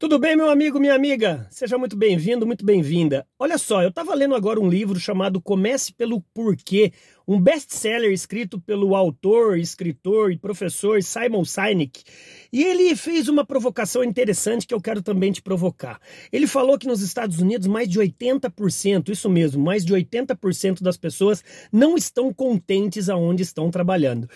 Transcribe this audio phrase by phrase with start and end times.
[0.00, 1.48] Tudo bem, meu amigo, minha amiga?
[1.50, 3.26] Seja muito bem-vindo, muito bem-vinda.
[3.36, 6.92] Olha só, eu estava lendo agora um livro chamado Comece pelo Porquê,
[7.26, 12.04] um best-seller escrito pelo autor, escritor e professor Simon Sinek.
[12.52, 16.00] E ele fez uma provocação interessante que eu quero também te provocar.
[16.30, 20.96] Ele falou que nos Estados Unidos mais de 80%, isso mesmo, mais de 80% das
[20.96, 21.42] pessoas
[21.72, 24.28] não estão contentes aonde estão trabalhando.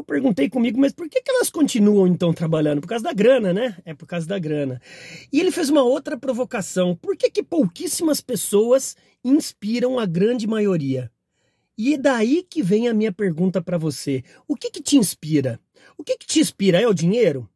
[0.00, 2.80] Eu perguntei comigo, mas por que, que elas continuam então trabalhando?
[2.80, 3.76] Por causa da grana, né?
[3.84, 4.80] É por causa da grana.
[5.30, 6.96] E ele fez uma outra provocação.
[6.96, 11.12] Por que, que pouquíssimas pessoas inspiram a grande maioria?
[11.76, 14.24] E é daí que vem a minha pergunta para você.
[14.48, 15.60] O que, que te inspira?
[15.98, 16.80] O que, que te inspira?
[16.80, 17.46] É o dinheiro?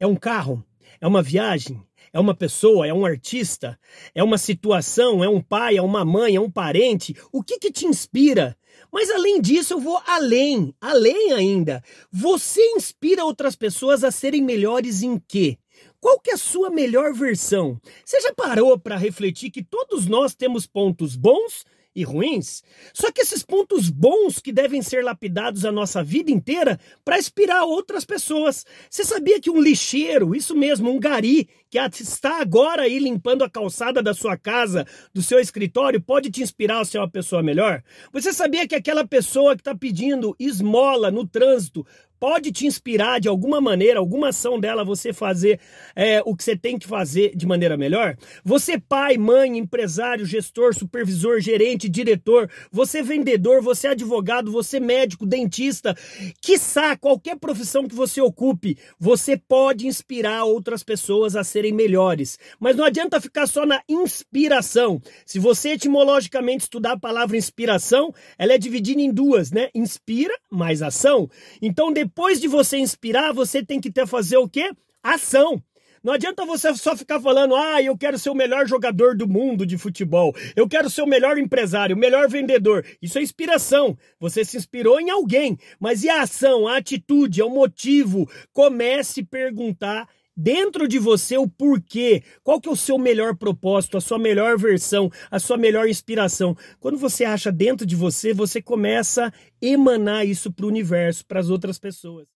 [0.00, 0.64] É um carro?
[1.02, 1.82] É uma viagem?
[2.14, 2.86] É uma pessoa?
[2.86, 3.76] É um artista?
[4.14, 5.24] É uma situação?
[5.24, 5.76] É um pai?
[5.76, 6.36] É uma mãe?
[6.36, 7.16] É um parente?
[7.32, 8.56] O que, que te inspira?
[8.92, 11.82] Mas além disso, eu vou além, além ainda.
[12.12, 15.58] Você inspira outras pessoas a serem melhores em quê?
[16.00, 17.80] Qual que é a sua melhor versão?
[18.04, 23.20] Você já parou para refletir que todos nós temos pontos bons e ruins, só que
[23.20, 28.64] esses pontos bons que devem ser lapidados a nossa vida inteira para inspirar outras pessoas.
[28.90, 33.50] Você sabia que um lixeiro, isso mesmo, um gari, que está agora aí limpando a
[33.50, 37.82] calçada da sua casa, do seu escritório, pode te inspirar a ser uma pessoa melhor?
[38.12, 41.84] Você sabia que aquela pessoa que está pedindo esmola no trânsito
[42.18, 45.60] pode te inspirar de alguma maneira, alguma ação dela, você fazer
[45.94, 48.16] é, o que você tem que fazer de maneira melhor?
[48.44, 55.96] Você, pai, mãe, empresário, gestor, supervisor, gerente, diretor, você vendedor, você advogado, você médico, dentista,
[56.40, 62.38] quiçá qualquer profissão que você ocupe, você pode inspirar outras pessoas a serem melhores.
[62.58, 65.00] Mas não adianta ficar só na inspiração.
[65.26, 69.68] Se você etimologicamente estudar a palavra inspiração, ela é dividida em duas, né?
[69.74, 71.28] Inspira mais ação.
[71.60, 74.70] Então, depois depois de você inspirar, você tem que ter fazer o quê?
[75.02, 75.60] Ação.
[76.00, 79.66] Não adianta você só ficar falando, ah, eu quero ser o melhor jogador do mundo
[79.66, 82.86] de futebol, eu quero ser o melhor empresário, o melhor vendedor.
[83.02, 83.98] Isso é inspiração.
[84.20, 85.58] Você se inspirou em alguém.
[85.80, 88.30] Mas e a ação, a atitude, é o motivo?
[88.52, 93.96] Comece a perguntar dentro de você o porquê, qual que é o seu melhor propósito,
[93.96, 96.56] a sua melhor versão, a sua melhor inspiração.
[96.80, 101.40] Quando você acha dentro de você, você começa a emanar isso para o universo, para
[101.40, 102.26] as outras pessoas.